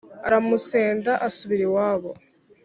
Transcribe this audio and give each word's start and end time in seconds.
aramusenda 0.27 1.11
asubira 1.27 1.63
iwabo. 1.67 2.11